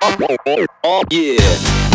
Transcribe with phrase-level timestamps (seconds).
[0.00, 1.87] Oh, yeah.